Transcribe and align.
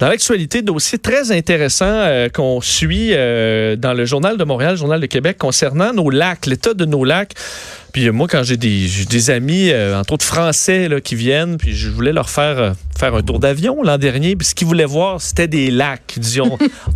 Dans 0.00 0.08
l'actualité, 0.08 0.62
dossier 0.62 0.98
très 0.98 1.30
intéressant 1.30 1.84
euh, 1.84 2.30
qu'on 2.30 2.62
suit 2.62 3.10
euh, 3.12 3.76
dans 3.76 3.92
le 3.92 4.06
Journal 4.06 4.38
de 4.38 4.44
Montréal, 4.44 4.74
Journal 4.74 4.98
de 4.98 5.04
Québec, 5.04 5.36
concernant 5.36 5.92
nos 5.92 6.08
lacs, 6.08 6.46
l'état 6.46 6.72
de 6.72 6.86
nos 6.86 7.04
lacs. 7.04 7.34
Puis 7.92 8.08
moi, 8.10 8.26
quand 8.26 8.42
j'ai 8.42 8.56
des, 8.56 8.88
des 9.10 9.30
amis, 9.30 9.68
euh, 9.70 9.98
entre 9.98 10.14
autres 10.14 10.24
français, 10.24 10.88
là, 10.88 11.02
qui 11.02 11.16
viennent, 11.16 11.58
puis 11.58 11.76
je 11.76 11.90
voulais 11.90 12.14
leur 12.14 12.30
faire 12.30 12.58
euh, 12.58 12.70
faire 13.00 13.14
un 13.14 13.22
tour 13.22 13.38
d'avion 13.38 13.82
l'an 13.82 13.96
dernier, 13.96 14.36
puis 14.36 14.46
ce 14.46 14.54
qu'ils 14.54 14.66
voulaient 14.66 14.84
voir, 14.84 15.20
c'était 15.20 15.48
des 15.48 15.70
lacs. 15.70 16.18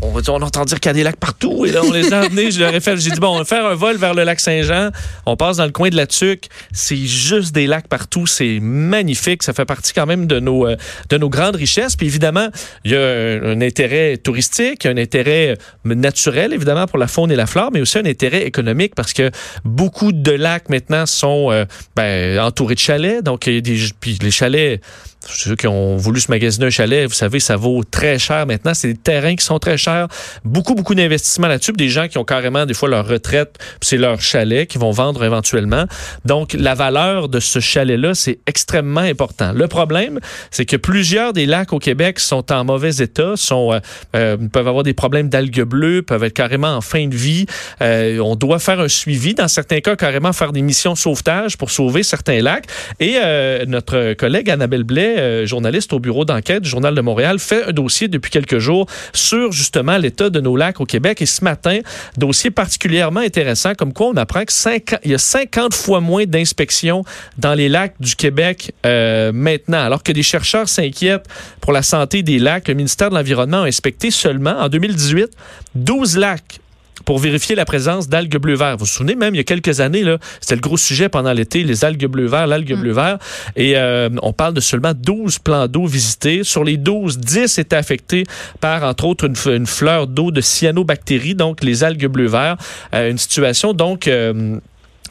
On, 0.03 0.13
on, 0.29 0.43
entend 0.43 0.65
dire 0.65 0.79
qu'il 0.79 0.91
y 0.91 0.91
a 0.91 0.93
des 0.93 1.03
lacs 1.03 1.17
partout, 1.17 1.65
et 1.65 1.73
là, 1.73 1.81
on 1.83 1.93
les 1.93 2.13
a 2.13 2.21
amenés. 2.21 2.51
Je 2.51 2.61
leur 2.61 2.75
ai 2.75 2.81
fait, 2.81 2.97
j'ai 2.99 3.11
dit, 3.11 3.21
bon, 3.21 3.35
on 3.35 3.39
va 3.39 3.45
faire 3.45 3.65
un 3.65 3.75
vol 3.75 3.97
vers 3.97 4.13
le 4.13 4.23
lac 4.23 4.39
Saint-Jean. 4.39 4.91
On 5.25 5.37
passe 5.37 5.57
dans 5.57 5.65
le 5.65 5.73
coin 5.73 5.89
de 5.89 5.97
la 5.97 6.07
Tuque. 6.07 6.49
C'est 6.73 6.97
juste 6.97 7.55
des 7.55 7.67
lacs 7.67 7.89
partout. 7.89 8.27
C'est 8.27 8.59
magnifique. 8.61 9.43
Ça 9.43 9.55
fait 9.55 9.65
partie 9.65 9.93
quand 9.95 10.05
même 10.07 10.27
de 10.27 10.41
nos, 10.41 10.67
euh, 10.67 10.77
de 11.09 11.17
nos 11.17 11.31
grandes 11.31 11.57
richesses. 11.57 11.97
Puis 11.97 12.07
évidemment, 12.07 12.49
il 12.85 12.93
y 12.93 12.97
a 12.97 13.01
un, 13.01 13.43
un 13.43 13.61
intérêt 13.63 14.19
touristique, 14.19 14.85
un 14.85 14.99
intérêt 14.99 15.57
naturel, 15.87 16.53
évidemment, 16.53 16.87
pour 16.87 16.99
la 16.99 17.09
faune 17.09 17.33
et 17.33 17.37
la 17.37 17.47
flore, 17.47 17.71
mais 17.73 17.81
aussi 17.81 17.99
un 17.99 18.05
intérêt 18.05 18.43
économique 18.43 18.95
parce 18.95 19.15
que 19.15 19.31
beaucoup 19.65 20.13
de 20.13 20.33
lacs 20.33 20.69
maintenant 20.69 21.07
sont 21.07 21.51
euh, 21.51 21.65
ben, 21.97 22.39
entourés 22.41 22.75
de 22.75 22.81
chalets. 22.81 23.23
Donc, 23.23 23.47
il 23.47 23.55
y 23.55 23.59
a 23.59 23.61
des, 23.61 23.79
puis 24.01 24.19
les 24.21 24.31
chalets, 24.31 24.81
ceux 25.29 25.57
qui 25.57 25.67
ont 25.67 25.97
voulu 25.97 26.21
se 26.21 26.31
magasiner 26.31 26.67
un 26.67 26.71
chalet, 26.71 27.07
vous 27.07 27.15
savez, 27.15 27.41
ça 27.41 27.57
vaut 27.57 27.83
très 27.85 28.19
cher 28.19 28.47
maintenant. 28.47 28.75
C'est 28.75 28.89
des 28.89 28.97
terrains 28.97 29.37
qui 29.37 29.45
sont 29.45 29.59
très 29.59 29.77
chers. 29.77 30.09
Beaucoup, 30.45 30.75
beaucoup 30.75 30.95
d'investissements 30.95 31.49
là-dessus. 31.49 31.73
Des 31.73 31.89
gens 31.89 32.09
qui 32.09 32.19
ont 32.19 32.25
carrément 32.25 32.67
des 32.67 32.75
fois 32.75 32.89
leur 32.89 33.07
retraite, 33.07 33.59
c'est 33.81 33.97
leur 33.97 34.21
chalet 34.21 34.69
qu'ils 34.69 34.81
vont 34.81 34.91
vendre 34.91 35.25
éventuellement. 35.25 35.85
Donc, 36.25 36.55
la 36.55 36.75
valeur 36.75 37.29
de 37.29 37.41
ce 37.41 37.61
chalet-là, 37.61 38.15
c'est 38.15 38.39
extrêmement 38.47 39.01
important. 39.01 39.53
Le 39.53 39.69
problème, 39.69 40.21
c'est 40.51 40.67
que 40.67 40.77
plusieurs 40.77 41.33
des 41.33 41.47
lacs 41.47 41.73
au 41.73 41.79
Québec 41.79 42.21
sont 42.21 42.53
en 42.53 42.65
mauvais 42.65 42.97
état, 42.97 43.33
sont 43.37 43.73
euh, 43.73 43.81
euh, 44.15 44.37
peuvent 44.53 44.69
avoir 44.69 44.85
des 44.85 44.95
problèmes 44.95 45.29
d'algues 45.29 45.63
bleues, 45.63 46.03
peuvent 46.03 46.25
être 46.25 46.35
carrément 46.35 46.77
en 46.77 46.81
fin 46.81 47.07
de 47.07 47.17
vie. 47.17 47.47
Euh, 47.83 48.19
on 48.19 48.37
doit 48.37 48.59
faire 48.59 48.81
un 48.81 48.89
suivi, 48.89 49.35
dans 49.35 49.49
certains 49.49 49.81
cas, 49.81 49.97
carrément 49.97 50.33
faire 50.33 50.53
des 50.53 50.63
missions 50.63 50.95
sauvetage 50.95 51.57
pour 51.57 51.71
sauver 51.71 52.03
certains 52.03 52.41
lacs. 52.41 52.67
Et 53.01 53.19
euh, 53.23 53.65
notre 53.67 54.15
collègue 54.15 54.51
Annabelle 54.51 54.85
Blais, 54.85 55.14
euh, 55.19 55.47
journaliste 55.47 55.93
au 55.93 55.99
bureau 55.99 56.25
d'enquête 56.25 56.63
du 56.63 56.69
Journal 56.69 56.95
de 56.95 57.01
Montréal, 57.01 57.39
fait 57.39 57.65
un 57.65 57.73
dossier 57.73 58.09
depuis 58.09 58.31
quelques 58.31 58.59
jours 58.59 58.87
sur 59.13 59.53
justement 59.53 59.97
l'état 59.97 60.31
de 60.31 60.41
nos 60.41 60.57
lacs 60.57 60.81
au 60.81 60.87
Québec. 60.87 61.23
Et 61.23 61.27
ce 61.27 61.45
matin, 61.45 61.81
dossier 62.17 62.51
particulièrement 62.51 63.21
intéressant, 63.21 63.75
comme 63.75 63.93
quoi 63.93 64.09
on 64.09 64.17
apprend 64.17 64.45
qu'il 64.45 65.11
y 65.11 65.15
a 65.15 65.19
50 65.19 65.75
fois 65.75 66.01
moins 66.01 66.25
d'inspections 66.25 67.05
dans 67.39 67.55
les 67.55 67.69
lacs 67.69 67.95
du 68.01 68.17
Québec 68.17 68.73
euh, 68.87 69.33
maintenant. 69.33 69.81
Alors 69.81 70.03
que 70.03 70.13
des 70.13 70.23
chercheurs 70.23 70.69
s'inquiètent 70.69 71.27
pour 71.61 71.73
la 71.73 71.83
santé 71.83 72.23
des 72.23 72.39
lacs, 72.39 72.69
le 72.69 72.75
ministère 72.75 73.11
de 73.11 73.15
l'Environnement 73.15 73.63
a 73.63 73.67
inspecté 73.67 74.11
seulement 74.11 74.57
en 74.59 74.69
2018 74.69 75.31
12 75.75 76.19
lacs 76.19 76.61
pour 77.05 77.19
vérifier 77.19 77.55
la 77.55 77.65
présence 77.65 78.09
d'algues 78.09 78.39
bleu-vert. 78.39 78.73
Vous 78.77 78.85
vous 78.85 78.91
souvenez 78.91 79.15
même, 79.15 79.35
il 79.35 79.39
y 79.39 79.41
a 79.41 79.45
quelques 79.45 79.81
années, 79.81 80.03
là, 80.03 80.19
c'était 80.41 80.55
le 80.55 80.61
gros 80.61 80.77
sujet 80.77 81.09
pendant 81.09 81.33
l'été, 81.33 81.65
les 81.65 81.85
algues 81.85 82.07
bleu-vert, 82.07 82.47
l'algue 82.47 82.77
mm. 82.77 82.81
bleu-vert. 82.81 83.19
Et 83.57 83.77
euh, 83.77 84.09
on 84.23 84.33
parle 84.33 84.55
de 84.55 84.61
seulement 84.61 84.93
12 84.95 85.39
plans 85.39 85.69
d'eau 85.69 85.87
visités. 85.87 86.45
Sur 86.45 86.65
les 86.65 86.77
12, 86.77 87.19
10 87.19 87.59
étaient 87.59 87.77
affectés 87.77 88.25
par, 88.61 88.85
entre 88.85 89.05
autres, 89.05 89.27
une, 89.27 89.53
une 89.53 89.67
fleur 89.67 90.07
d'eau 90.07 90.31
de 90.31 90.41
cyanobactéries, 90.41 91.35
donc 91.35 91.63
les 91.63 91.85
algues 91.85 92.07
bleu-vert. 92.07 92.57
Euh, 92.95 93.11
une 93.11 93.19
situation, 93.19 93.73
donc... 93.73 94.09
Euh, 94.09 94.59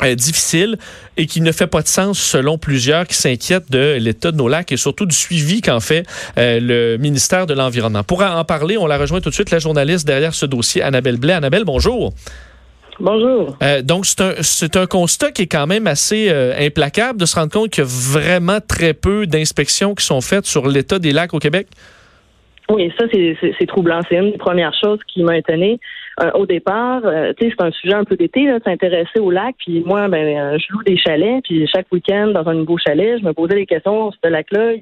euh, 0.02 0.16
difficile 0.16 0.78
et 1.18 1.28
qui 1.28 1.40
ne 1.40 1.52
fait 1.52 1.68
pas 1.68 1.84
de 1.84 1.88
sens 1.88 2.20
selon 2.20 2.58
plusieurs 2.58 3.06
qui 3.06 3.14
s'inquiètent 3.14 3.70
de 3.72 3.98
l'état 4.00 4.32
de 4.32 4.38
nos 4.38 4.48
lacs 4.48 4.72
et 4.72 4.78
surtout 4.78 5.06
du 5.06 5.16
suivi 5.16 5.62
qu'en 5.62 5.80
fait 5.80 6.04
euh, 6.38 6.60
le 6.60 6.98
ministère 6.98 7.46
de 7.46 7.54
l'Environnement. 7.54 8.04
Pour 8.04 8.24
en 8.24 8.44
parler, 8.44 8.76
on 8.76 8.88
la 8.88 8.98
rejoint 8.98 9.22
tout 9.22 9.30
de 9.30 9.36
suite, 9.36 9.52
la 9.52 9.60
journaliste 9.60 10.08
derrière 10.08 10.34
ce 10.34 10.48
dossier, 10.48 10.82
Annabelle 10.82 11.18
Blais. 11.18 11.34
Annabelle, 11.34 11.64
bonjour. 11.64 12.12
Bonjour. 13.00 13.56
Euh, 13.62 13.84
donc, 13.84 14.06
c'est 14.06 14.78
un, 14.78 14.86
constat 14.88 15.32
qui 15.32 15.44
est 15.44 15.48
quand 15.48 15.68
même 15.68 15.86
assez 15.86 16.30
implacable 16.60 17.20
de 17.20 17.26
se 17.26 17.36
rendre 17.36 17.52
compte 17.52 17.70
qu'il 17.70 17.84
y 17.84 17.88
a 17.88 17.90
vraiment 17.90 18.60
très 18.68 18.96
peu 18.96 19.28
d'inspections 19.28 19.94
qui 19.94 20.06
sont 20.06 20.22
faites 20.22 20.46
sur 20.46 20.68
l'état 20.68 20.98
des 20.98 21.12
lacs 21.12 21.36
au 21.36 21.40
Québec. 21.40 21.68
Oui, 22.70 22.92
ça, 22.98 23.06
c'est 23.12 23.66
troublant. 23.68 24.00
C'est 24.10 24.16
une 24.16 24.32
des 24.32 24.38
premières 24.38 24.74
choses 24.82 25.00
qui 25.08 25.22
m'a 25.22 25.38
étonnée. 25.38 25.80
Euh, 26.22 26.32
au 26.36 26.46
départ, 26.46 27.02
euh, 27.06 27.34
tu 27.40 27.48
sais, 27.48 27.56
c'est 27.58 27.66
un 27.66 27.72
sujet 27.72 27.96
un 27.96 28.04
peu 28.04 28.16
d'été, 28.16 28.46
de 28.46 28.62
s'intéresser 28.64 29.20
au 29.20 29.32
lac. 29.32 29.56
Puis 29.58 29.82
moi, 29.86 30.08
ben, 30.08 30.38
euh, 30.38 30.58
je 30.60 30.72
loue 30.72 30.84
des 30.84 30.98
chalets. 30.98 31.44
Puis 31.44 31.68
chaque 31.68 31.92
week-end, 31.92 32.28
dans 32.28 32.48
un 32.48 32.54
nouveau 32.54 32.78
chalet, 32.78 33.20
je 33.20 33.26
me 33.26 33.34
posais 33.34 33.56
des 33.56 33.66
questions 33.66 34.12
sur 34.12 34.20
ce 34.24 34.30
lac-là. 34.30 34.74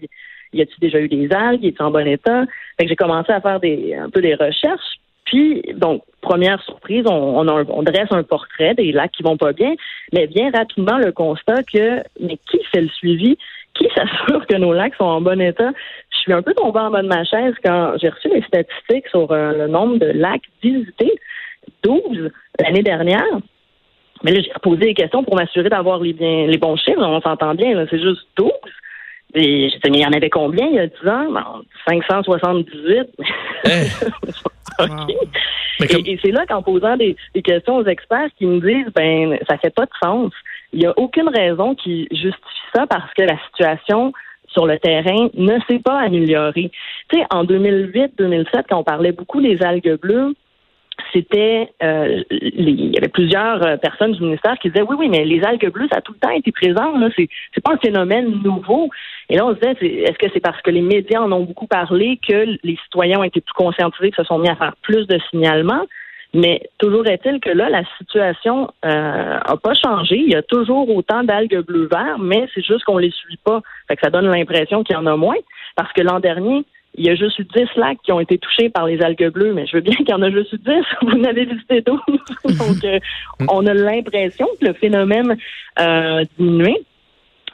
Y 0.54 0.62
a-t-il 0.62 0.80
déjà 0.82 1.00
eu 1.00 1.08
des 1.08 1.32
algues? 1.32 1.64
Y 1.64 1.68
est-il 1.68 1.84
en 1.84 1.92
bon 1.92 2.06
état? 2.06 2.44
Fait 2.78 2.84
que 2.84 2.90
j'ai 2.90 2.96
commencé 2.96 3.32
à 3.32 3.40
faire 3.40 3.60
des, 3.60 3.96
un 3.96 4.10
peu 4.10 4.22
des 4.22 4.36
recherches. 4.36 5.00
Puis, 5.26 5.62
donc, 5.76 6.04
première 6.20 6.62
surprise, 6.64 7.06
on, 7.08 7.48
on, 7.48 7.66
on, 7.70 7.84
dresse 7.84 8.12
un 8.12 8.24
portrait 8.24 8.74
des 8.74 8.92
lacs 8.92 9.12
qui 9.12 9.24
vont 9.24 9.38
pas 9.38 9.54
bien, 9.54 9.76
mais 10.12 10.28
bien 10.28 10.52
rapidement 10.52 10.98
le 10.98 11.14
constat 11.14 11.64
que, 11.64 12.02
mais 12.20 12.38
qui 12.50 12.62
fait 12.72 12.82
le 12.82 12.90
suivi? 12.90 13.38
Qui 13.74 13.88
s'assure 13.96 14.46
que 14.46 14.58
nos 14.58 14.74
lacs 14.74 14.96
sont 14.96 15.06
en 15.06 15.22
bon 15.22 15.40
état? 15.40 15.72
Je 16.22 16.26
suis 16.26 16.34
un 16.34 16.44
peu 16.44 16.54
tombée 16.54 16.80
en 16.80 16.92
bas 16.92 17.02
de 17.02 17.08
ma 17.08 17.24
chaise 17.24 17.56
quand 17.66 17.94
j'ai 18.00 18.10
reçu 18.10 18.30
les 18.30 18.44
statistiques 18.44 19.08
sur 19.08 19.32
euh, 19.32 19.54
le 19.54 19.68
nombre 19.68 19.98
de 19.98 20.06
lacs 20.06 20.44
visités. 20.62 21.20
12 21.82 22.30
l'année 22.60 22.84
dernière. 22.84 23.40
Mais 24.24 24.32
là, 24.32 24.42
j'ai 24.42 24.54
reposé 24.54 24.82
des 24.82 24.94
questions 24.94 25.24
pour 25.24 25.36
m'assurer 25.36 25.70
d'avoir 25.70 26.00
les, 26.00 26.14
bien, 26.14 26.46
les 26.46 26.60
bons 26.60 26.76
chiffres. 26.76 27.02
On 27.02 27.22
s'entend 27.22 27.56
bien, 27.56 27.88
c'est 27.90 28.00
juste 28.00 28.22
12. 28.38 28.52
Et 29.34 29.70
je 29.70 29.90
mais 29.90 29.98
il 29.98 30.02
y 30.02 30.06
en 30.06 30.12
avait 30.12 30.30
combien 30.30 30.68
il 30.68 30.76
y 30.76 30.80
a 30.80 30.86
10 30.86 31.08
ans? 31.08 31.32
Ben, 31.32 31.64
578. 31.88 33.10
okay. 34.80 35.18
Et, 35.80 36.12
et 36.12 36.20
c'est 36.24 36.32
là 36.32 36.46
qu'en 36.46 36.62
posant 36.62 36.98
des, 36.98 37.16
des, 37.34 37.42
questions 37.42 37.78
aux 37.78 37.86
experts 37.86 38.30
qui 38.38 38.46
me 38.46 38.60
disent, 38.60 38.94
ben, 38.94 39.40
ça 39.50 39.58
fait 39.58 39.74
pas 39.74 39.86
de 39.86 39.92
sens. 40.04 40.32
Il 40.72 40.82
n'y 40.82 40.86
a 40.86 40.94
aucune 40.98 41.30
raison 41.30 41.74
qui 41.74 42.08
justifie 42.12 42.68
ça 42.76 42.86
parce 42.86 43.12
que 43.16 43.24
la 43.24 43.40
situation 43.48 44.14
sur 44.52 44.66
le 44.66 44.78
terrain 44.80 45.30
ne 45.34 45.58
s'est 45.68 45.80
pas 45.80 46.00
améliorée. 46.00 46.72
Tu 47.10 47.20
sais, 47.20 47.26
en 47.30 47.44
2008-2007, 47.46 48.64
quand 48.70 48.80
on 48.80 48.84
parlait 48.84 49.12
beaucoup 49.12 49.42
des 49.42 49.62
algues 49.64 50.00
bleues, 50.00 50.34
c'était 51.14 51.70
euh, 51.84 52.24
il 52.30 52.94
y 52.94 52.98
avait 52.98 53.08
plusieurs 53.08 53.66
euh, 53.66 53.78
personnes 53.78 54.12
du 54.12 54.22
ministère 54.22 54.58
qui 54.60 54.70
disaient 54.70 54.84
oui 54.84 54.96
oui 55.00 55.10
mais 55.10 55.26
les 55.26 55.44
algues 55.44 55.72
bleues 55.72 55.88
ça 55.92 55.98
a 55.98 56.02
tout 56.02 56.14
le 56.14 56.20
temps 56.20 56.30
été 56.30 56.52
présent 56.52 56.98
là. 56.98 57.10
C'est 57.16 57.28
c'est 57.54 57.64
pas 57.64 57.74
un 57.74 57.78
phénomène 57.78 58.42
nouveau. 58.44 58.90
Et 59.30 59.36
là 59.36 59.46
on 59.46 59.56
se 59.56 59.56
disait 59.56 60.04
est-ce 60.04 60.18
que 60.18 60.28
c'est 60.34 60.40
parce 60.40 60.62
que 60.62 60.70
les 60.70 60.82
médias 60.82 61.22
en 61.22 61.32
ont 61.32 61.44
beaucoup 61.44 61.68
parlé 61.68 62.20
que 62.28 62.58
les 62.64 62.78
citoyens 62.84 63.20
ont 63.20 63.24
été 63.24 63.42
plus 63.42 63.54
conscientisés 63.54 64.12
que 64.12 64.18
se 64.18 64.24
sont 64.24 64.38
mis 64.38 64.50
à 64.50 64.56
faire 64.56 64.76
plus 64.82 65.08
de 65.08 65.20
signalements? 65.32 65.86
Mais 66.34 66.62
toujours 66.78 67.08
est-il 67.08 67.40
que 67.40 67.50
là 67.50 67.70
la 67.70 67.84
situation 67.98 68.72
euh, 68.86 69.40
a 69.44 69.58
pas 69.58 69.74
changé 69.74 70.18
il 70.18 70.32
y 70.32 70.36
a 70.36 70.42
toujours 70.42 70.90
autant 70.96 71.24
d'algues 71.24 71.60
bleues 71.66 71.90
vert 71.92 72.18
mais 72.20 72.48
c'est 72.54 72.66
juste 72.66 72.84
qu'on 72.86 72.98
les 72.98 73.12
suit 73.12 73.38
pas 73.44 73.62
fait 73.88 73.96
que 73.96 74.02
ça 74.02 74.10
donne 74.10 74.28
l'impression 74.28 74.84
qu'il 74.84 74.96
y 74.96 75.00
en 75.00 75.06
a 75.08 75.16
moins 75.16 75.36
parce 75.76 75.92
que 75.94 76.02
l'an 76.02 76.20
dernier 76.20 76.66
il 76.96 77.06
y 77.06 77.10
a 77.10 77.16
juste 77.16 77.40
eu 77.40 77.46
10 77.46 77.78
lacs 77.78 78.02
qui 78.04 78.12
ont 78.12 78.20
été 78.20 78.38
touchés 78.38 78.70
par 78.70 78.86
les 78.86 79.02
algues 79.02 79.32
bleues, 79.32 79.54
mais 79.54 79.66
je 79.66 79.78
veux 79.78 79.82
bien 79.82 79.96
qu'il 79.96 80.10
y 80.10 80.14
en 80.14 80.22
a 80.22 80.30
juste 80.30 80.54
eu 80.54 80.58
10. 80.58 80.74
Vous 81.04 81.18
n'avez 81.18 81.46
visité 81.46 81.82
12. 81.82 82.00
Donc, 82.58 82.84
euh, 82.84 83.00
on 83.50 83.66
a 83.66 83.74
l'impression 83.74 84.48
que 84.60 84.68
le 84.68 84.74
phénomène 84.74 85.38
euh, 85.80 86.24
diminue, 86.38 86.78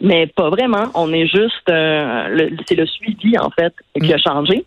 mais 0.02 0.28
pas 0.28 0.50
vraiment. 0.50 0.86
On 0.96 1.14
est 1.14 1.28
juste, 1.28 1.70
euh, 1.70 2.50
c'est 2.68 2.76
le 2.76 2.88
suivi, 2.88 3.38
en 3.38 3.52
fait, 3.52 3.74
qui 4.02 4.12
a 4.12 4.18
changé. 4.18 4.66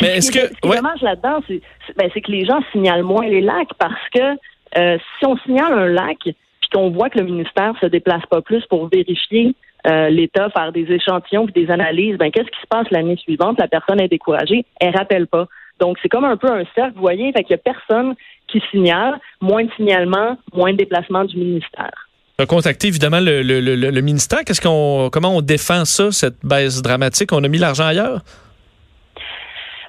Mais 0.00 0.16
est-ce 0.16 0.30
que. 0.30 0.40
Ce 0.40 0.60
qui 0.60 0.68
ouais. 0.68 0.76
dommage 0.76 1.02
là-dedans, 1.02 1.40
c'est 1.46 1.60
ben, 1.96 2.10
que 2.10 2.30
les 2.30 2.44
gens 2.44 2.60
signalent 2.72 3.04
moins 3.04 3.26
les 3.26 3.40
lacs 3.40 3.74
parce 3.78 4.08
que 4.14 4.36
euh, 4.78 4.98
si 5.18 5.26
on 5.26 5.36
signale 5.38 5.72
un 5.72 5.86
lac, 5.86 6.18
puis 6.22 6.34
qu'on 6.72 6.90
voit 6.90 7.10
que 7.10 7.18
le 7.18 7.24
ministère 7.24 7.72
se 7.80 7.86
déplace 7.86 8.24
pas 8.30 8.40
plus 8.40 8.64
pour 8.66 8.88
vérifier 8.88 9.54
euh, 9.86 10.08
l'État 10.08 10.50
faire 10.50 10.72
des 10.72 10.86
échantillons 10.92 11.46
puis 11.46 11.64
des 11.64 11.72
analyses, 11.72 12.16
ben 12.16 12.30
qu'est-ce 12.30 12.50
qui 12.50 12.60
se 12.60 12.66
passe 12.68 12.86
l'année 12.90 13.16
suivante? 13.16 13.58
La 13.58 13.68
personne 13.68 14.00
est 14.00 14.08
découragée, 14.08 14.64
elle 14.80 14.96
rappelle 14.96 15.26
pas. 15.26 15.46
Donc, 15.80 15.96
c'est 16.02 16.10
comme 16.10 16.26
un 16.26 16.36
peu 16.36 16.50
un 16.50 16.64
cercle, 16.74 16.92
vous 16.94 17.00
voyez, 17.00 17.32
fait 17.32 17.42
qu'il 17.42 17.52
y 17.52 17.54
a 17.54 17.58
personne 17.58 18.14
qui 18.48 18.62
signale, 18.70 19.18
moins 19.40 19.64
de 19.64 19.70
signalements, 19.76 20.36
moins 20.52 20.72
de 20.72 20.76
déplacements 20.76 21.24
du 21.24 21.38
ministère. 21.38 22.08
On 22.38 22.42
a 22.42 22.46
contacté 22.46 22.88
évidemment 22.88 23.20
le, 23.20 23.42
le, 23.42 23.60
le, 23.60 23.74
le 23.76 24.00
ministère. 24.00 24.40
Qu'est-ce 24.44 24.60
qu'on, 24.60 25.08
comment 25.10 25.34
on 25.34 25.40
défend 25.40 25.84
ça, 25.84 26.10
cette 26.12 26.44
baisse 26.44 26.82
dramatique? 26.82 27.32
On 27.32 27.42
a 27.44 27.48
mis 27.48 27.58
l'argent 27.58 27.84
ailleurs? 27.86 28.20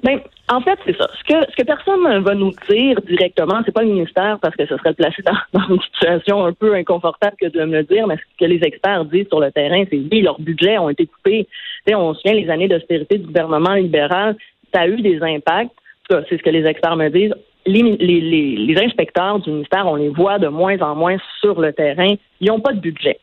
Ben, 0.03 0.19
en 0.49 0.61
fait, 0.61 0.79
c'est 0.85 0.97
ça. 0.97 1.07
Ce 1.17 1.23
que, 1.23 1.51
ce 1.51 1.55
que 1.55 1.63
personne 1.63 2.23
va 2.23 2.33
nous 2.33 2.51
dire 2.69 2.99
directement, 3.01 3.61
c'est 3.65 3.71
pas 3.71 3.83
le 3.83 3.89
ministère 3.89 4.39
parce 4.41 4.55
que 4.55 4.65
ce 4.65 4.75
serait 4.77 4.93
placé 4.93 5.21
dans, 5.53 5.67
une 5.69 5.81
situation 5.81 6.45
un 6.45 6.53
peu 6.53 6.73
inconfortable 6.73 7.35
que 7.39 7.47
de 7.47 7.63
me 7.65 7.77
le 7.77 7.83
dire, 7.83 8.07
mais 8.07 8.17
ce 8.17 8.45
que 8.45 8.49
les 8.49 8.63
experts 8.63 9.05
disent 9.05 9.27
sur 9.27 9.39
le 9.39 9.51
terrain, 9.51 9.83
c'est 9.89 10.01
oui, 10.11 10.21
leurs 10.21 10.41
budgets 10.41 10.77
ont 10.79 10.89
été 10.89 11.05
coupés. 11.05 11.47
on 11.93 12.13
se 12.13 12.21
souvient 12.21 12.39
les 12.39 12.49
années 12.49 12.67
d'austérité 12.67 13.17
du 13.17 13.27
gouvernement 13.27 13.75
libéral, 13.75 14.35
ça 14.73 14.81
a 14.81 14.87
eu 14.87 15.01
des 15.01 15.21
impacts. 15.21 15.71
C'est 16.09 16.37
ce 16.37 16.43
que 16.43 16.49
les 16.49 16.65
experts 16.65 16.97
me 16.97 17.09
disent. 17.09 17.33
Les, 17.65 17.83
les, 17.83 18.19
les, 18.19 18.55
les 18.57 18.83
inspecteurs 18.83 19.39
du 19.39 19.51
ministère, 19.51 19.87
on 19.87 19.95
les 19.95 20.09
voit 20.09 20.39
de 20.39 20.47
moins 20.47 20.77
en 20.79 20.95
moins 20.95 21.15
sur 21.39 21.61
le 21.61 21.71
terrain. 21.71 22.15
Ils 22.41 22.47
n'ont 22.47 22.59
pas 22.59 22.73
de 22.73 22.79
budget. 22.79 23.19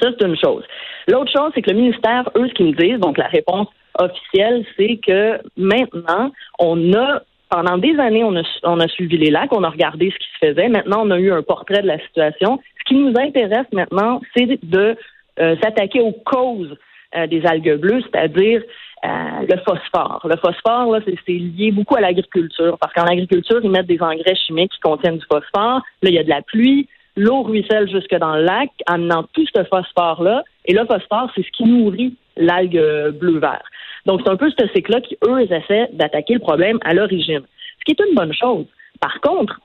Ça, 0.00 0.10
c'est 0.18 0.26
une 0.26 0.36
chose. 0.36 0.64
L'autre 1.08 1.32
chose, 1.32 1.50
c'est 1.54 1.62
que 1.62 1.70
le 1.70 1.76
ministère, 1.76 2.30
eux, 2.36 2.48
ce 2.48 2.54
qu'ils 2.54 2.66
me 2.66 2.72
disent, 2.72 3.00
donc 3.00 3.18
la 3.18 3.26
réponse 3.26 3.68
officielle, 3.98 4.64
c'est 4.76 4.98
que 5.06 5.40
maintenant, 5.56 6.32
on 6.58 6.92
a 6.94 7.22
pendant 7.52 7.76
des 7.76 7.98
années, 7.98 8.24
on 8.24 8.34
a, 8.34 8.42
on 8.62 8.80
a 8.80 8.88
suivi 8.88 9.18
les 9.18 9.30
lacs, 9.30 9.52
on 9.52 9.62
a 9.62 9.68
regardé 9.68 10.10
ce 10.10 10.16
qui 10.16 10.26
se 10.32 10.46
faisait. 10.46 10.68
Maintenant, 10.70 11.02
on 11.04 11.10
a 11.10 11.18
eu 11.18 11.30
un 11.30 11.42
portrait 11.42 11.82
de 11.82 11.86
la 11.86 11.98
situation. 11.98 12.58
Ce 12.78 12.84
qui 12.84 12.94
nous 12.94 13.12
intéresse 13.18 13.66
maintenant, 13.72 14.22
c'est 14.34 14.58
de 14.64 14.96
euh, 15.38 15.56
s'attaquer 15.62 16.00
aux 16.00 16.12
causes 16.12 16.74
euh, 17.14 17.26
des 17.26 17.44
algues 17.44 17.78
bleues, 17.78 18.00
c'est-à-dire 18.10 18.62
euh, 19.04 19.08
le 19.46 19.58
phosphore. 19.66 20.26
Le 20.30 20.36
phosphore, 20.36 20.92
là, 20.92 21.00
c'est 21.04 21.32
lié 21.32 21.72
beaucoup 21.72 21.96
à 21.96 22.00
l'agriculture, 22.00 22.78
parce 22.80 22.94
qu'en 22.94 23.04
agriculture, 23.04 23.60
ils 23.62 23.70
mettent 23.70 23.86
des 23.86 24.00
engrais 24.00 24.34
chimiques 24.46 24.72
qui 24.72 24.80
contiennent 24.80 25.18
du 25.18 25.26
phosphore. 25.30 25.82
Là, 26.02 26.08
il 26.08 26.14
y 26.14 26.18
a 26.18 26.24
de 26.24 26.30
la 26.30 26.40
pluie, 26.40 26.88
l'eau 27.16 27.42
ruisselle 27.42 27.88
jusque 27.90 28.14
dans 28.14 28.36
le 28.36 28.42
lac, 28.42 28.70
amenant 28.86 29.24
tout 29.32 29.44
ce 29.54 29.64
phosphore-là. 29.64 30.44
Et 30.66 30.72
le 30.72 30.84
phosphore, 30.86 31.30
c'est 31.34 31.42
ce 31.42 31.50
qui 31.52 31.64
nourrit 31.64 32.16
l'algue 32.36 32.80
bleu-vert. 33.18 33.62
Donc, 34.06 34.20
c'est 34.24 34.30
un 34.30 34.36
peu 34.36 34.50
ce 34.50 34.66
cycle-là 34.74 35.00
qui, 35.00 35.16
eux, 35.26 35.40
essaient 35.40 35.88
d'attaquer 35.92 36.34
le 36.34 36.40
problème 36.40 36.78
à 36.82 36.94
l'origine. 36.94 37.42
Ce 37.78 37.84
qui 37.84 37.92
est 37.92 38.06
une 38.08 38.14
bonne 38.14 38.32
chose. 38.32 38.66
Par 39.00 39.20
contre, 39.20 39.60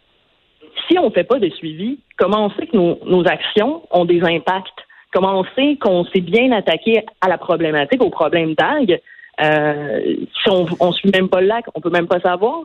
si 0.87 0.97
on 0.99 1.05
ne 1.05 1.11
fait 1.11 1.23
pas 1.23 1.39
de 1.39 1.49
suivi, 1.49 1.99
comment 2.17 2.45
on 2.45 2.49
sait 2.51 2.67
que 2.67 2.75
nos, 2.75 2.99
nos 3.05 3.27
actions 3.27 3.83
ont 3.91 4.05
des 4.05 4.21
impacts? 4.21 4.85
Comment 5.13 5.39
on 5.39 5.45
sait 5.55 5.77
qu'on 5.77 6.05
s'est 6.05 6.21
bien 6.21 6.51
attaqué 6.51 7.03
à 7.21 7.29
la 7.29 7.37
problématique, 7.37 8.03
au 8.03 8.09
problème 8.09 8.53
d'algues? 8.55 8.99
Euh, 9.39 10.15
si 10.43 10.49
on 10.49 10.87
ne 10.87 10.93
suit 10.93 11.11
même 11.11 11.29
pas 11.29 11.41
le 11.41 11.47
lac, 11.47 11.65
on 11.75 11.81
peut 11.81 11.89
même 11.89 12.07
pas 12.07 12.19
savoir. 12.19 12.63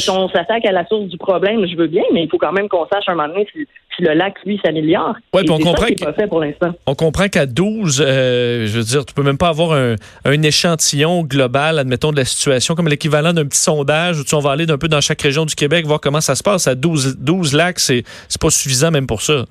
Si 0.00 0.10
on 0.10 0.28
s'attaque 0.30 0.64
à 0.64 0.72
la 0.72 0.86
source 0.86 1.06
du 1.06 1.18
problème, 1.18 1.66
je 1.66 1.76
veux 1.76 1.86
bien, 1.86 2.02
mais 2.12 2.24
il 2.24 2.30
faut 2.30 2.38
quand 2.38 2.52
même 2.52 2.68
qu'on 2.68 2.86
sache 2.86 3.04
un 3.08 3.14
moment 3.14 3.28
donné 3.28 3.46
si, 3.52 3.66
le 4.02 4.14
lac, 4.14 4.34
lui, 4.46 4.58
s'améliore. 4.64 5.14
Oui, 5.34 5.42
on 5.50 5.58
comprend 5.58 5.86
pas 6.00 6.12
fait 6.14 6.26
pour 6.26 6.40
l'instant. 6.40 6.72
On 6.86 6.94
comprend 6.94 7.28
qu'à 7.28 7.44
12, 7.44 8.02
euh, 8.06 8.64
je 8.64 8.78
veux 8.78 8.84
dire, 8.84 9.04
tu 9.04 9.12
peux 9.12 9.22
même 9.22 9.36
pas 9.36 9.48
avoir 9.48 9.72
un, 9.72 9.96
échantillon 10.42 11.22
global, 11.22 11.78
admettons, 11.78 12.10
de 12.10 12.16
la 12.16 12.24
situation, 12.24 12.74
comme 12.74 12.88
l'équivalent 12.88 13.34
d'un 13.34 13.44
petit 13.44 13.58
sondage 13.58 14.18
où 14.18 14.24
tu, 14.24 14.34
on 14.34 14.38
va 14.38 14.52
aller 14.52 14.64
d'un 14.64 14.78
peu 14.78 14.88
dans 14.88 15.02
chaque 15.02 15.20
région 15.20 15.44
du 15.44 15.54
Québec, 15.54 15.84
voir 15.84 16.00
comment 16.00 16.22
ça 16.22 16.34
se 16.34 16.42
passe. 16.42 16.66
À 16.66 16.74
12, 16.74 17.18
12 17.18 17.54
lacs, 17.54 17.78
c'est 17.78 18.04
pas 18.40 18.48
suffisant 18.48 18.90
même 18.90 19.06
pour 19.06 19.20
ça. 19.20 19.44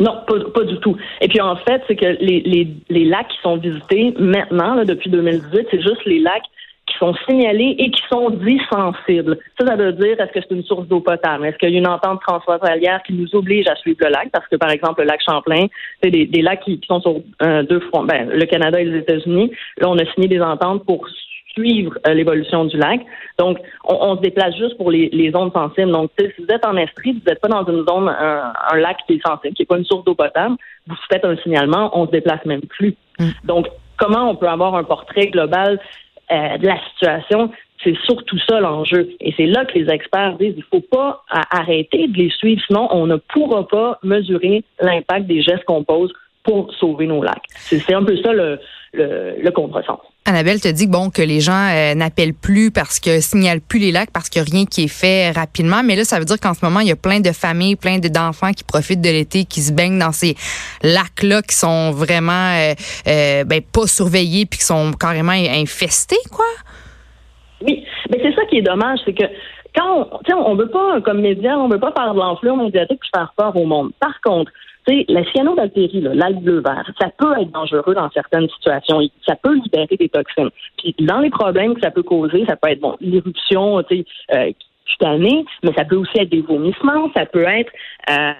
Non, 0.00 0.16
pas, 0.26 0.64
du 0.64 0.78
tout. 0.78 0.96
Et 1.20 1.28
puis 1.28 1.42
en 1.42 1.56
fait, 1.56 1.82
c'est 1.86 1.96
que 1.96 2.06
les, 2.20 2.40
les, 2.40 2.68
les, 2.88 3.04
lacs 3.04 3.28
qui 3.28 3.36
sont 3.42 3.58
visités 3.58 4.14
maintenant, 4.18 4.74
là, 4.74 4.86
depuis 4.86 5.10
2018, 5.10 5.66
c'est 5.70 5.82
juste 5.82 6.02
les 6.06 6.20
lacs 6.20 6.42
sont 7.00 7.14
signalés 7.28 7.74
et 7.78 7.90
qui 7.90 8.02
sont 8.08 8.30
dits 8.30 8.60
sensibles. 8.70 9.38
Ça, 9.58 9.66
ça 9.66 9.76
veut 9.76 9.92
dire 9.92 10.20
est-ce 10.20 10.32
que 10.32 10.40
c'est 10.40 10.54
une 10.54 10.64
source 10.64 10.86
d'eau 10.86 11.00
potable? 11.00 11.46
Est-ce 11.46 11.56
qu'il 11.56 11.70
y 11.70 11.76
a 11.76 11.78
une 11.78 11.88
entente 11.88 12.20
transfrontalière 12.20 13.02
qui 13.02 13.14
nous 13.14 13.34
oblige 13.34 13.66
à 13.66 13.74
suivre 13.76 13.98
le 14.02 14.10
lac? 14.10 14.30
Parce 14.30 14.46
que, 14.46 14.56
par 14.56 14.70
exemple, 14.70 15.00
le 15.00 15.08
lac 15.08 15.20
Champlain, 15.26 15.66
c'est 16.02 16.10
des, 16.10 16.26
des 16.26 16.42
lacs 16.42 16.60
qui, 16.60 16.80
sont 16.86 17.00
sur 17.00 17.20
euh, 17.42 17.62
deux 17.62 17.80
fronts, 17.80 18.04
ben, 18.04 18.28
le 18.28 18.44
Canada 18.44 18.80
et 18.80 18.84
les 18.84 18.98
États-Unis. 18.98 19.50
Là, 19.78 19.88
on 19.88 19.98
a 19.98 20.04
signé 20.12 20.28
des 20.28 20.40
ententes 20.40 20.84
pour 20.84 21.08
suivre 21.52 21.98
euh, 22.06 22.14
l'évolution 22.14 22.64
du 22.66 22.76
lac. 22.76 23.00
Donc, 23.38 23.58
on, 23.84 24.16
se 24.16 24.20
déplace 24.20 24.54
juste 24.56 24.76
pour 24.76 24.90
les, 24.90 25.30
zones 25.32 25.50
sensibles. 25.52 25.90
Donc, 25.90 26.10
si 26.18 26.26
vous 26.38 26.46
êtes 26.48 26.64
en 26.64 26.76
Estrie, 26.76 27.12
vous 27.12 27.20
n'êtes 27.26 27.40
pas 27.40 27.48
dans 27.48 27.64
une 27.64 27.84
zone, 27.86 28.08
un, 28.08 28.76
lac 28.76 28.98
qui 29.06 29.14
est 29.14 29.26
sensible, 29.26 29.54
qui 29.54 29.62
n'est 29.62 29.66
pas 29.66 29.78
une 29.78 29.84
source 29.84 30.04
d'eau 30.04 30.14
potable, 30.14 30.56
vous 30.86 30.96
faites 31.10 31.24
un 31.24 31.36
signalement, 31.38 31.90
on 31.98 32.06
se 32.06 32.10
déplace 32.10 32.44
même 32.44 32.62
plus. 32.62 32.94
Mm. 33.18 33.30
Donc, 33.44 33.66
comment 33.96 34.30
on 34.30 34.36
peut 34.36 34.48
avoir 34.48 34.74
un 34.74 34.84
portrait 34.84 35.26
global 35.26 35.80
euh, 36.32 36.58
de 36.58 36.66
la 36.66 36.78
situation? 36.90 37.50
C'est 37.82 37.96
surtout 38.04 38.38
ça 38.46 38.60
l'enjeu. 38.60 39.08
Et 39.20 39.32
c'est 39.36 39.46
là 39.46 39.64
que 39.64 39.78
les 39.78 39.90
experts 39.90 40.36
disent 40.36 40.54
il 40.56 40.64
faut 40.64 40.82
pas 40.82 41.24
arrêter 41.50 42.08
de 42.08 42.16
les 42.18 42.30
suivre, 42.30 42.60
sinon 42.66 42.88
on 42.90 43.06
ne 43.06 43.16
pourra 43.16 43.66
pas 43.66 43.98
mesurer 44.02 44.64
l'impact 44.80 45.26
des 45.26 45.42
gestes 45.42 45.64
qu'on 45.64 45.82
pose 45.82 46.12
pour 46.44 46.72
sauver 46.74 47.06
nos 47.06 47.22
lacs. 47.22 47.44
C'est 47.54 47.94
un 47.94 48.02
peu 48.02 48.16
ça 48.16 48.32
le, 48.32 48.58
le, 48.92 49.36
le 49.42 49.50
contresens. 49.50 49.98
Annabelle 50.26 50.60
te 50.60 50.68
dit 50.68 50.86
bon 50.86 51.10
que 51.10 51.22
les 51.22 51.40
gens 51.40 51.68
euh, 51.70 51.94
n'appellent 51.94 52.34
plus 52.34 52.70
parce 52.70 53.00
que 53.00 53.20
signalent 53.20 53.60
plus 53.60 53.78
les 53.78 53.90
lacs 53.90 54.10
parce 54.12 54.28
qu'il 54.28 54.42
n'y 54.42 54.48
a 54.48 54.50
rien 54.52 54.64
qui 54.66 54.84
est 54.84 54.88
fait 54.88 55.30
rapidement. 55.30 55.82
Mais 55.82 55.96
là, 55.96 56.04
ça 56.04 56.18
veut 56.18 56.24
dire 56.24 56.38
qu'en 56.38 56.54
ce 56.54 56.64
moment, 56.64 56.80
il 56.80 56.88
y 56.88 56.92
a 56.92 56.96
plein 56.96 57.20
de 57.20 57.32
familles, 57.32 57.76
plein 57.76 57.98
d'enfants 57.98 58.52
qui 58.52 58.64
profitent 58.64 59.00
de 59.00 59.08
l'été, 59.08 59.44
qui 59.44 59.60
se 59.60 59.72
baignent 59.72 59.98
dans 59.98 60.12
ces 60.12 60.36
lacs-là 60.82 61.42
qui 61.42 61.56
sont 61.56 61.90
vraiment 61.90 62.32
euh, 62.32 62.74
euh, 63.08 63.44
ben, 63.44 63.60
pas 63.62 63.86
surveillés 63.86 64.46
puis 64.46 64.58
qui 64.58 64.66
sont 64.66 64.92
carrément 64.92 65.32
infestés, 65.32 66.16
quoi. 66.30 66.44
Oui, 67.62 67.84
mais 68.10 68.18
c'est 68.22 68.34
ça 68.34 68.42
qui 68.48 68.58
est 68.58 68.62
dommage, 68.62 69.00
c'est 69.04 69.12
que 69.12 69.24
quand 69.74 70.08
on, 70.12 70.34
on 70.34 70.54
veut 70.56 70.70
pas, 70.70 71.00
comme 71.02 71.20
média, 71.20 71.58
on 71.58 71.68
veut 71.68 71.78
pas 71.78 71.92
faire 71.96 72.14
de 72.14 72.18
l'enflure 72.18 72.56
médiatique 72.56 72.98
puis 73.00 73.10
faire 73.14 73.32
peur 73.36 73.54
au 73.56 73.66
monde. 73.66 73.90
Par 74.00 74.20
contre, 74.22 74.50
sais, 74.88 75.04
la 75.08 75.24
cyanobactérie, 75.32 76.00
l'algue 76.00 76.42
bleu 76.42 76.62
vert, 76.64 76.90
ça 77.00 77.08
peut 77.16 77.32
être 77.40 77.50
dangereux 77.50 77.94
dans 77.94 78.10
certaines 78.10 78.48
situations. 78.48 79.00
Ça 79.26 79.36
peut 79.36 79.54
libérer 79.54 79.96
des 79.96 80.08
toxines. 80.08 80.50
Puis 80.78 80.94
dans 81.00 81.20
les 81.20 81.30
problèmes 81.30 81.74
que 81.74 81.80
ça 81.80 81.90
peut 81.90 82.02
causer, 82.02 82.44
ça 82.46 82.56
peut 82.56 82.70
être 82.70 82.80
bon, 82.80 82.96
l'éruption, 83.00 83.82
tu 83.82 83.98
sais, 83.98 84.04
euh, 84.34 84.52
cutanée, 84.86 85.44
mais 85.62 85.72
ça 85.76 85.84
peut 85.84 85.96
aussi 85.96 86.18
être 86.18 86.30
des 86.30 86.40
vomissements, 86.40 87.10
ça 87.14 87.26
peut 87.26 87.44
être, 87.46 87.72
euh, 88.10 88.32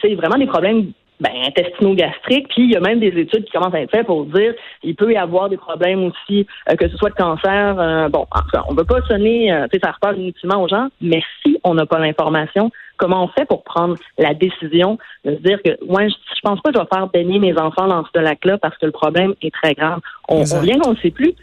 sais, 0.00 0.14
vraiment 0.14 0.38
des 0.38 0.46
problèmes 0.46 0.92
ben, 1.20 1.30
intestino-gastriques. 1.46 2.48
Puis 2.48 2.64
il 2.64 2.70
y 2.70 2.76
a 2.76 2.80
même 2.80 2.98
des 2.98 3.08
études 3.08 3.44
qui 3.44 3.52
commencent 3.52 3.74
à 3.74 3.80
être 3.80 3.90
faites 3.90 4.06
pour 4.06 4.24
dire 4.24 4.54
il 4.82 4.96
peut 4.96 5.12
y 5.12 5.16
avoir 5.16 5.48
des 5.48 5.56
problèmes 5.56 6.04
aussi, 6.04 6.46
euh, 6.68 6.74
que 6.76 6.88
ce 6.88 6.96
soit 6.96 7.10
de 7.10 7.14
cancer. 7.14 7.76
Euh, 7.78 8.08
bon, 8.08 8.26
on 8.68 8.72
ne 8.72 8.78
veut 8.78 8.84
pas 8.84 9.00
sonner, 9.02 9.52
euh, 9.52 9.66
faire 9.70 9.98
peur 10.00 10.14
inutilement 10.14 10.62
aux 10.62 10.68
gens, 10.68 10.88
mais 11.00 11.22
si 11.42 11.58
on 11.64 11.74
n'a 11.74 11.86
pas 11.86 11.98
l'information, 11.98 12.70
comment 12.96 13.24
on 13.24 13.28
fait 13.28 13.46
pour 13.46 13.62
prendre 13.64 13.96
la 14.18 14.34
décision 14.34 14.98
de 15.24 15.36
se 15.36 15.40
dire 15.40 15.58
que 15.62 15.70
ouais, 15.84 16.08
je, 16.08 16.40
pense 16.42 16.60
pas 16.60 16.70
que 16.70 16.78
je 16.78 16.82
vais 16.82 16.88
faire 16.92 17.08
baigner 17.08 17.38
mes 17.38 17.56
enfants 17.58 17.86
dans 17.86 18.04
ce 18.04 18.18
lac-là 18.18 18.58
parce 18.58 18.76
que 18.78 18.86
le 18.86 18.92
problème 18.92 19.34
est 19.42 19.52
très 19.52 19.74
grave. 19.74 20.00
On, 20.28 20.40
on 20.40 20.60
vient 20.60 20.78
qu'on 20.78 20.92
ne 20.92 20.96
sait 20.96 21.10
plus. 21.10 21.34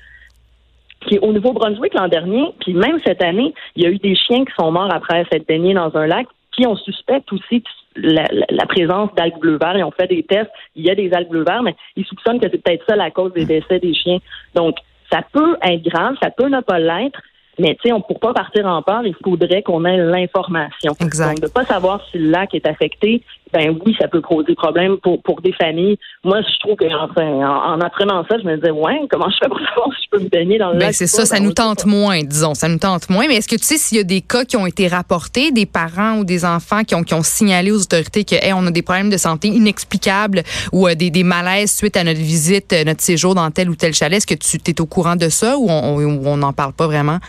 Puis 1.01 1.19
au 1.19 1.31
Nouveau-Brunswick 1.31 1.94
l'an 1.94 2.07
dernier, 2.07 2.53
puis 2.59 2.74
même 2.74 3.00
cette 3.06 3.24
année, 3.24 3.53
il 3.75 3.83
y 3.83 3.85
a 3.85 3.89
eu 3.89 3.97
des 3.97 4.15
chiens 4.15 4.44
qui 4.45 4.53
sont 4.59 4.71
morts 4.71 4.94
après 4.94 5.25
s'être 5.31 5.47
baignés 5.47 5.74
dans 5.74 5.95
un 5.95 6.07
lac. 6.07 6.27
Puis 6.51 6.65
on 6.65 6.75
suspecte 6.75 7.31
aussi 7.31 7.63
la, 7.98 8.66
présence 8.68 9.14
d'algues 9.16 9.40
bleu 9.40 9.58
vert. 9.60 9.78
Ils 9.78 9.84
ont 9.84 9.92
fait 9.92 10.08
des 10.08 10.24
tests. 10.24 10.52
Il 10.76 10.86
y 10.86 10.90
a 10.90 10.96
des 10.96 11.12
algues 11.14 11.30
bleu 11.30 11.44
vert, 11.44 11.64
mais 11.64 11.76
ils 11.96 12.06
soupçonnent 12.06 12.40
que 12.40 12.48
c'est 12.50 12.62
peut-être 12.62 12.86
ça 12.88 12.96
la 12.96 13.12
cause 13.12 13.34
des 13.34 13.46
décès 13.46 13.80
des 13.80 13.94
chiens. 13.94 14.20
Donc, 14.56 14.78
ça 15.12 15.22
peut 15.32 15.58
être 15.62 15.84
grave, 15.84 16.16
ça 16.22 16.30
peut 16.30 16.50
ne 16.50 16.62
pas 16.62 16.80
l'être, 16.80 17.22
mais 17.60 17.76
tu 17.76 17.88
sais, 17.88 17.92
on 17.92 18.02
pour 18.02 18.20
pas 18.20 18.34
partir 18.34 18.66
en 18.66 18.82
peur, 18.82 19.06
il 19.06 19.16
faudrait 19.24 19.64
qu'on 19.64 19.84
ait 19.86 19.98
l'information. 19.98 20.94
Exact. 21.02 21.30
Donc, 21.30 21.40
de 21.42 21.48
pas 21.48 21.66
savoir 21.66 22.06
si 22.12 22.20
le 22.20 22.30
lac 22.30 22.54
est 22.54 22.68
affecté, 22.68 23.24
ben 23.54 23.78
oui, 23.86 23.96
ça 24.00 24.08
peut 24.08 24.22
poser 24.22 24.56
problème 24.56 24.98
pour, 24.98 25.22
pour 25.22 25.42
des 25.42 25.54
familles. 25.54 25.98
Moi, 26.24 26.42
je 26.42 26.60
trouve 26.60 26.76
que 26.76 26.86
en, 26.86 27.82
apprenant 27.82 28.26
ça, 28.30 28.38
je 28.38 28.46
me 28.46 28.56
disais, 28.56 28.72
ouais, 28.72 29.00
comment 29.10 29.30
je 29.30 29.38
fais 29.42 29.48
pour 29.48 29.60
savoir 29.70 29.90
si 29.96 30.06
je 30.06 30.18
peux 30.18 30.24
me 30.24 30.30
baigner 30.30 30.58
dans 30.58 30.72
le 30.72 30.80
ben? 30.80 30.92
C'est 30.92 31.08
ça, 31.08 31.26
ça 31.26 31.40
nous 31.40 31.54
tente 31.54 31.86
moins, 31.86 32.24
disons, 32.24 32.54
ça 32.54 32.68
nous 32.68 32.78
tente 32.78 33.10
moins. 33.10 33.28
Mais 33.28 33.36
est-ce 33.36 33.48
que 33.48 33.56
tu 33.56 33.63
sais 33.63 33.77
s'il 33.77 33.98
y 33.98 34.01
a 34.01 34.04
des 34.04 34.22
cas 34.22 34.46
qui 34.46 34.58
ont 34.58 34.66
été 34.66 34.88
rapportés, 34.88 35.51
des 35.51 35.66
parents 35.66 36.18
ou 36.20 36.25
des 36.25 36.46
enfants 36.46 36.84
qui 36.84 36.96
ont, 36.96 37.04
qui 37.04 37.13
ont 37.13 37.24
signalé 37.24 37.72
aux 37.72 37.82
autorités 37.82 38.24
que, 38.24 38.36
hey, 38.36 38.54
on 38.54 38.66
a 38.66 38.72
des 38.72 38.82
problèmes 38.82 39.10
de 39.10 39.18
santé 39.18 39.48
inexplicables 39.48 40.44
ou 40.72 40.88
euh, 40.88 40.96
des, 40.96 41.10
des 41.10 41.24
malaises 41.24 41.72
suite 41.72 41.98
à 41.98 42.04
notre 42.04 42.20
visite, 42.20 42.74
euh, 42.74 42.84
notre 42.84 43.01
séjour 43.01 43.36
dans 43.36 43.50
tel 43.51 43.70
ou 43.70 43.75
tel 43.75 43.94
chalet? 43.94 44.18
Est-ce 44.18 44.27
que 44.27 44.36
tu 44.36 44.72
es 44.72 44.82
au 44.82 44.86
courant 44.86 45.16
de 45.16 45.30
ça 45.30 45.58
ou 45.58 45.70
on 45.70 46.38
n'en 46.38 46.54
parle 46.54 46.74
pas 46.74 46.88
vraiment? 46.88 47.20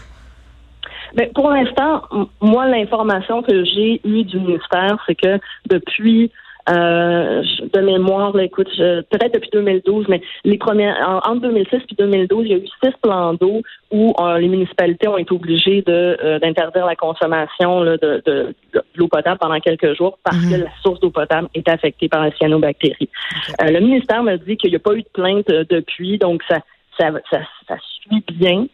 Ben, 1.15 1.31
pour 1.33 1.51
l'instant, 1.51 2.03
moi, 2.41 2.67
l'information 2.67 3.43
que 3.43 3.65
j'ai 3.65 4.01
eue 4.05 4.25
du 4.25 4.39
ministère, 4.39 4.97
c'est 5.07 5.15
que 5.15 5.39
depuis 5.67 6.31
euh, 6.71 7.43
de 7.73 7.81
mémoire, 7.81 8.37
là, 8.37 8.45
écoute, 8.45 8.69
peut-être 8.77 9.35
depuis 9.35 9.51
2012, 9.53 10.07
mais 10.09 10.21
les 10.45 10.59
premières 10.59 11.23
entre 11.25 11.41
2006 11.41 11.77
et 11.77 11.95
2012, 11.97 12.45
il 12.45 12.51
y 12.51 12.55
a 12.55 12.59
eu 12.59 12.67
six 12.83 12.93
plans 13.03 13.33
d'eau 13.35 13.63
où 13.91 14.13
euh, 14.21 14.39
les 14.39 14.49
municipalités 14.49 15.09
ont 15.09 15.17
été 15.17 15.33
obligées 15.33 15.83
de 15.83 16.19
euh, 16.23 16.39
d'interdire 16.39 16.85
la 16.85 16.97
consommation 16.97 17.81
là, 17.81 17.97
de, 17.97 18.23
de, 18.27 18.55
l'eau 18.97 19.09
potable 19.09 19.39
pendant 19.39 19.59
quelques 19.61 19.97
jours 19.97 20.19
parce 20.23 20.37
que 20.37 20.57
mhm. 20.57 20.65
la 20.65 20.71
source 20.83 21.01
d'eau 21.01 21.11
potable 21.11 21.49
est 21.55 21.69
affectée 21.69 22.09
par 22.09 22.23
la 22.23 22.33
cyanobactérie. 22.33 23.09
le 23.61 23.81
ministère 23.81 24.23
me 24.23 24.37
dit 24.37 24.57
qu'il 24.59 24.71
n'y 24.71 24.77
a 24.77 24.81
pas 24.81 24.95
eu 24.95 25.03
de 25.03 25.09
plainte 25.13 25.49
depuis, 25.49 26.19
donc 26.19 26.43
ça 26.49 26.59
ça, 26.99 27.13
ça, 27.31 27.39
ça 27.67 27.77
suit 27.81 28.25
bien. 28.33 28.67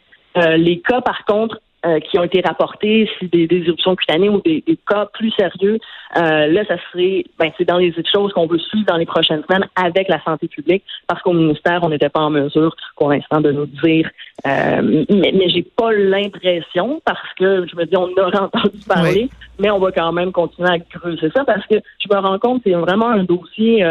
les 0.57 0.81
cas, 0.81 1.01
par 1.03 1.25
contre, 1.27 1.61
euh, 1.87 2.01
qui 2.01 2.19
ont 2.19 2.23
été 2.23 2.41
rapportés, 2.41 3.11
si 3.19 3.29
des, 3.29 3.47
des 3.47 3.59
éruptions 3.59 3.95
cutanées 3.95 4.31
ou 4.31 4.41
des, 4.41 4.63
cas 4.89 5.07
plus 5.13 5.31
sérieux, 5.33 5.79
euh, 6.17 6.47
là, 6.47 6.65
ça 6.67 6.77
serait, 6.91 7.25
ben, 7.39 7.51
c'est 7.59 7.67
dans 7.67 7.77
les 7.77 7.95
choses 8.11 8.33
qu'on 8.33 8.47
veut 8.47 8.59
suivre 8.59 8.87
dans 8.87 8.97
les 8.97 9.05
prochaines 9.05 9.43
semaines 9.45 9.69
avec 9.77 10.09
la 10.09 10.23
santé 10.23 10.49
publique, 10.49 10.83
parce 11.07 11.21
qu'au 11.23 11.35
ministère, 11.35 11.81
on 11.83 11.91
n'était 11.91 12.09
pas 12.09 12.21
en 12.21 12.31
mesure, 12.31 12.75
pour 12.97 13.11
l'instant, 13.11 13.41
de 13.41 13.53
nous 13.53 13.67
dire. 13.67 14.09
Euh, 14.47 15.05
mais, 15.11 15.33
mais 15.35 15.49
j'ai 15.51 15.63
pas 15.63 15.93
l'impression, 15.93 17.03
parce 17.05 17.35
que 17.39 17.67
je 17.67 17.77
me 17.77 17.85
dis, 17.85 17.97
on 17.97 18.11
aurait 18.13 18.39
entendu 18.39 18.79
parler, 18.89 19.29
mais 19.59 19.71
on 19.71 19.79
va 19.79 19.93
quand 19.93 20.13
même 20.13 20.33
continuer 20.33 20.71
à 20.71 20.79
creuser 20.79 21.31
ça, 21.35 21.45
parce 21.45 21.67
que 21.67 21.77
je 21.99 22.15
me 22.15 22.19
rends 22.19 22.39
compte, 22.39 22.63
c'est 22.65 22.73
vraiment 22.73 23.09
un 23.09 23.25
dossier. 23.25 23.85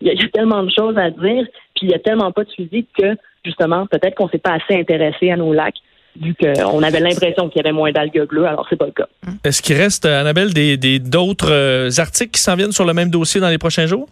il 0.00 0.06
y, 0.06 0.24
a 0.24 0.28
tellement 0.28 0.62
de 0.62 0.70
choses 0.70 0.96
à 0.96 1.10
dire, 1.10 1.46
puis 1.74 1.86
il 1.86 1.90
y 1.90 1.94
a 1.94 1.98
tellement 1.98 2.30
pas 2.30 2.44
de 2.44 2.50
suivi 2.50 2.86
que 2.96 3.16
justement, 3.44 3.86
peut-être 3.86 4.14
qu'on 4.14 4.28
s'est 4.28 4.38
pas 4.38 4.52
assez 4.52 4.78
intéressé 4.78 5.30
à 5.30 5.36
nos 5.36 5.52
lacs 5.52 5.78
vu 6.20 6.34
qu'on 6.34 6.82
avait 6.82 7.00
l'impression 7.00 7.48
qu'il 7.48 7.62
y 7.62 7.66
avait 7.66 7.72
moins 7.72 7.92
d'algues 7.92 8.26
bleues, 8.26 8.46
alors 8.46 8.66
c'est 8.68 8.76
pas 8.76 8.86
le 8.86 8.92
cas. 8.92 9.08
Est-ce 9.44 9.62
qu'il 9.62 9.76
reste, 9.76 10.04
Annabelle, 10.04 10.52
d'autres 10.52 10.76
des, 10.76 10.98
d'autres 10.98 11.52
euh, 11.52 11.90
articles 11.98 12.32
qui 12.32 12.40
s'en 12.40 12.56
viennent 12.56 12.72
sur 12.72 12.84
le 12.84 12.92
même 12.92 13.10
dossier 13.10 13.40
dans 13.40 13.48
les 13.48 13.58
prochains 13.58 13.86
jours? 13.86 14.08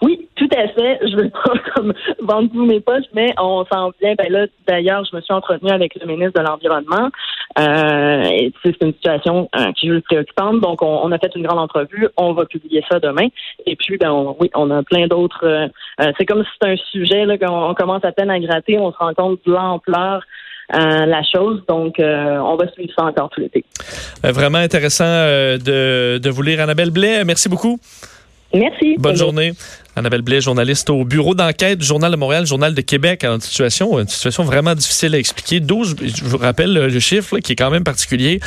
Oui, 0.00 0.28
tout 0.36 0.48
à 0.56 0.64
effet, 0.64 1.00
je 1.02 1.16
veux 1.16 1.30
pas 1.30 1.54
comme 1.74 1.92
vendre 2.20 2.50
tous 2.52 2.64
mes 2.64 2.80
poches, 2.80 3.06
mais 3.14 3.34
on 3.38 3.64
s'en 3.72 3.90
vient. 4.00 4.14
Ben 4.16 4.30
là, 4.30 4.46
d'ailleurs, 4.66 5.04
je 5.10 5.16
me 5.16 5.20
suis 5.20 5.34
entretenue 5.34 5.72
avec 5.72 5.96
le 6.00 6.06
ministre 6.06 6.40
de 6.40 6.46
l'Environnement. 6.46 7.10
Euh, 7.58 8.50
c'est 8.62 8.80
une 8.82 8.92
situation 8.92 9.48
euh, 9.56 9.72
qui 9.72 9.88
est 9.88 10.00
préoccupante. 10.02 10.60
Donc, 10.60 10.82
on, 10.82 11.10
a 11.10 11.18
fait 11.18 11.34
une 11.34 11.44
grande 11.44 11.58
entrevue. 11.58 12.08
On 12.16 12.32
va 12.32 12.44
publier 12.44 12.84
ça 12.88 13.00
demain. 13.00 13.28
Et 13.66 13.74
puis, 13.74 13.96
ben, 13.96 14.34
oui, 14.38 14.50
on 14.54 14.70
a 14.70 14.82
plein 14.84 15.08
d'autres. 15.08 15.44
Euh, 15.44 15.66
euh, 16.00 16.12
c'est 16.16 16.26
comme 16.26 16.44
si 16.44 16.50
c'était 16.52 16.72
un 16.72 16.76
sujet 16.92 17.24
là 17.24 17.36
qu'on 17.36 17.74
commence 17.74 18.04
à 18.04 18.12
peine 18.12 18.30
à 18.30 18.38
gratter. 18.38 18.78
On 18.78 18.92
se 18.92 18.98
rend 18.98 19.14
compte 19.14 19.40
de 19.44 19.52
l'ampleur. 19.52 20.22
La 20.70 21.22
chose. 21.22 21.62
Donc, 21.68 21.96
on 21.98 22.56
va 22.56 22.68
suivre 22.72 22.92
ça 22.96 23.04
encore 23.04 23.30
tout 23.30 23.40
l'été. 23.40 23.64
vraiment 24.22 24.58
intéressant 24.58 25.04
de, 25.04 26.18
de 26.18 26.30
vous 26.30 26.42
lire, 26.42 26.60
Annabelle 26.60 26.90
Blais. 26.90 27.24
Merci 27.24 27.48
beaucoup. 27.48 27.78
Merci. 28.54 28.96
Bonne 28.98 29.16
journée. 29.16 29.52
Annabelle 29.94 30.22
Blais, 30.22 30.40
journaliste 30.40 30.88
au 30.90 31.04
bureau 31.04 31.34
d'enquête 31.34 31.78
du 31.78 31.84
Journal 31.84 32.10
de 32.10 32.16
Montréal, 32.16 32.46
Journal 32.46 32.72
de 32.72 32.80
Québec, 32.80 33.24
en 33.24 33.38
situation, 33.40 33.98
une 33.98 34.08
situation 34.08 34.44
vraiment 34.44 34.74
difficile 34.74 35.14
à 35.14 35.18
expliquer. 35.18 35.60
12, 35.60 35.96
je 36.00 36.24
vous 36.24 36.38
rappelle 36.38 36.72
le 36.72 37.00
chiffre 37.00 37.38
qui 37.40 37.52
est 37.52 37.56
quand 37.56 37.70
même 37.70 37.84
particulier. 37.84 38.40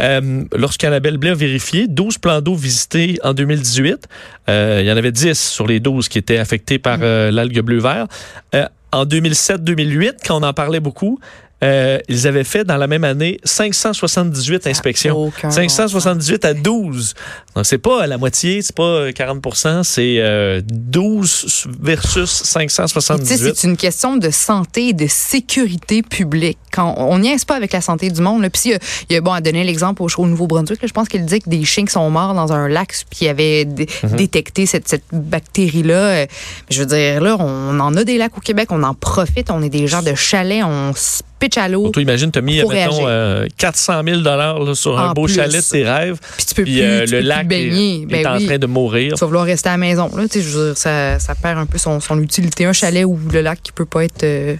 Euh, 0.00 0.42
Lorsqu'Annabelle 0.54 1.16
Blais 1.16 1.30
a 1.30 1.34
vérifié, 1.34 1.86
12 1.86 2.18
plans 2.18 2.40
d'eau 2.40 2.54
visités 2.54 3.18
en 3.22 3.32
2018, 3.32 4.08
euh, 4.48 4.80
il 4.82 4.86
y 4.86 4.92
en 4.92 4.96
avait 4.96 5.12
10 5.12 5.38
sur 5.38 5.66
les 5.66 5.80
12 5.80 6.08
qui 6.08 6.18
étaient 6.18 6.38
affectés 6.38 6.78
par 6.78 6.98
euh, 7.02 7.30
l'algue 7.30 7.60
bleu-vert. 7.60 8.06
Euh, 8.54 8.66
en 8.92 9.04
2007-2008, 9.04 10.16
quand 10.26 10.40
on 10.40 10.42
en 10.42 10.52
parlait 10.52 10.80
beaucoup, 10.80 11.18
euh, 11.64 11.98
ils 12.08 12.26
avaient 12.26 12.44
fait 12.44 12.64
dans 12.64 12.76
la 12.76 12.86
même 12.86 13.04
année 13.04 13.38
578 13.44 14.66
inspections. 14.66 15.32
578 15.48 16.44
à 16.44 16.54
12. 16.54 17.14
Donc, 17.54 17.64
c'est 17.64 17.78
pas 17.78 18.06
la 18.06 18.18
moitié, 18.18 18.60
c'est 18.60 18.76
pas 18.76 19.08
40% 19.08 19.82
c'est 19.82 20.16
euh, 20.18 20.60
12 20.66 21.68
versus 21.80 22.30
578. 22.30 23.54
C'est 23.54 23.66
une 23.66 23.76
question 23.76 24.16
de 24.16 24.30
santé 24.30 24.88
et 24.88 24.92
de 24.92 25.06
sécurité 25.06 26.02
publique. 26.02 26.58
Quand 26.72 26.94
on 26.98 27.18
n'y 27.18 27.28
est 27.28 27.44
pas 27.46 27.56
avec 27.56 27.72
la 27.72 27.80
santé 27.80 28.10
du 28.10 28.20
monde. 28.20 28.42
Là. 28.42 28.50
Puis 28.50 28.72
il 29.08 29.14
y 29.14 29.16
a, 29.16 29.20
bon, 29.20 29.32
à 29.32 29.40
donner 29.40 29.64
l'exemple 29.64 30.02
au, 30.02 30.08
au 30.18 30.26
Nouveau-Brunswick, 30.26 30.80
je 30.82 30.92
pense 30.92 31.08
qu'il 31.08 31.24
dit 31.24 31.40
que 31.40 31.48
des 31.48 31.64
chiens 31.64 31.84
qui 31.84 31.92
sont 31.92 32.08
morts 32.10 32.34
dans 32.34 32.52
un 32.52 32.68
lac 32.68 32.86
puis 33.10 33.28
avaient 33.28 33.64
mhm. 33.64 34.16
détecté 34.16 34.66
cette, 34.66 34.88
cette 34.88 35.04
bactérie-là. 35.12 35.94
Euh, 35.94 36.26
je 36.70 36.80
veux 36.80 36.86
dire, 36.86 37.20
là, 37.20 37.36
on 37.38 37.80
en 37.80 37.96
a 37.96 38.04
des 38.04 38.18
lacs 38.18 38.36
au 38.36 38.40
Québec, 38.40 38.68
on 38.70 38.82
en 38.82 38.94
profite, 38.94 39.50
on 39.50 39.62
est 39.62 39.68
des 39.68 39.86
gens 39.86 40.02
de 40.02 40.14
chalet, 40.14 40.62
on 40.64 40.92
se 40.94 41.22
pitch 41.38 41.58
à 41.58 41.68
l'eau. 41.68 41.88
Toi, 41.90 42.02
imagine, 42.02 42.30
tu 42.30 42.38
as 42.38 42.42
mis, 42.42 42.62
mettons, 42.64 43.46
400 43.56 44.02
000 44.04 44.20
dollars 44.20 44.76
sur 44.76 44.98
un 44.98 45.12
beau 45.12 45.26
chalet 45.28 45.64
de 45.64 45.70
tes 45.70 45.84
rêves. 45.84 46.18
Puis 46.36 46.46
tu 46.46 46.54
peux 46.54 46.62
plus, 46.62 46.80
euh, 46.80 47.06
le 47.06 47.20
lac 47.20 47.46
baigner. 47.46 48.02
est, 48.02 48.06
ben 48.06 48.26
en 48.26 48.44
train 48.44 48.58
de 48.58 48.66
mourir. 48.66 49.14
Tu 49.14 49.20
vas 49.20 49.26
vouloir 49.26 49.44
rester 49.44 49.68
à 49.68 49.72
la 49.72 49.78
maison. 49.78 50.10
Là, 50.16 50.24
je 50.32 50.38
veux 50.40 50.68
dire, 50.68 50.78
ça, 50.78 51.18
ça 51.18 51.34
perd 51.34 51.58
un 51.58 51.66
peu 51.66 51.78
son, 51.78 52.00
son 52.00 52.20
utilité. 52.20 52.64
Un 52.64 52.72
chalet 52.72 53.04
où 53.04 53.18
le 53.32 53.40
lac 53.40 53.62
qui 53.62 53.72
peut 53.72 53.84
pas 53.84 54.04
être... 54.04 54.24
Euh, 54.24 54.56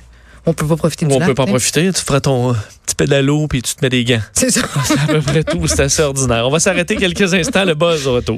on 0.48 0.52
peut 0.52 0.66
pas 0.66 0.76
profiter 0.76 1.06
du 1.06 1.12
on 1.12 1.18
lac. 1.18 1.28
On 1.28 1.30
peut 1.30 1.34
pas 1.34 1.46
profiter. 1.46 1.92
Tu 1.92 2.00
feras 2.02 2.20
ton 2.20 2.54
petit 2.86 2.94
pédalo 2.94 3.48
puis 3.48 3.62
tu 3.62 3.74
te 3.74 3.84
mets 3.84 3.88
des 3.88 4.04
gants. 4.04 4.20
C'est 4.32 4.50
ça. 4.50 4.60
C'est 4.84 4.98
à 4.98 5.06
peu 5.06 5.20
près 5.20 5.42
tout. 5.42 5.66
C'est 5.66 5.80
assez 5.80 6.02
ordinaire. 6.02 6.46
On 6.46 6.50
va 6.50 6.60
s'arrêter 6.60 6.96
quelques 6.96 7.34
instants. 7.34 7.64
Le 7.64 7.74
buzz 7.74 8.06
au 8.06 8.14
retour. 8.14 8.34